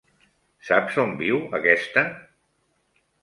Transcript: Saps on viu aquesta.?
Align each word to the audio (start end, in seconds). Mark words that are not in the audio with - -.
Saps 0.69 0.97
on 1.03 1.11
viu 1.19 1.37
aquesta.? 1.59 2.05